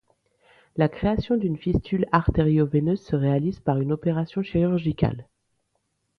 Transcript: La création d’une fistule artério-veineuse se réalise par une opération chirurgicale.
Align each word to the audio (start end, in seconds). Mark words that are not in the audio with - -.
La 0.77 0.89
création 0.89 1.37
d’une 1.37 1.57
fistule 1.59 2.07
artério-veineuse 2.11 3.03
se 3.05 3.15
réalise 3.15 3.59
par 3.59 3.79
une 3.79 3.91
opération 3.91 4.41
chirurgicale. 4.41 5.27